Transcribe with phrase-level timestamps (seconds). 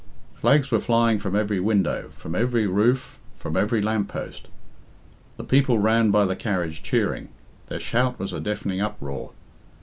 [0.33, 4.47] Flags were flying from every window, from every roof, from every lamp post.
[5.37, 7.29] The people ran by the carriage cheering.
[7.67, 9.31] Their shout was a deafening uproar.